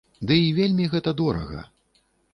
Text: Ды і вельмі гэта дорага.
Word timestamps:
Ды 0.29 0.37
і 0.45 0.47
вельмі 0.59 0.87
гэта 0.93 1.15
дорага. 1.23 1.61